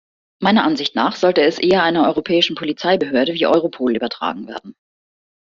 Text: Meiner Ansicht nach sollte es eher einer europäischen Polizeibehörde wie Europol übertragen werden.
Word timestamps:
Meiner 0.41 0.63
Ansicht 0.63 0.95
nach 0.95 1.15
sollte 1.15 1.41
es 1.43 1.59
eher 1.59 1.83
einer 1.83 2.07
europäischen 2.07 2.55
Polizeibehörde 2.55 3.35
wie 3.35 3.45
Europol 3.45 3.95
übertragen 3.95 4.47
werden. 4.47 4.75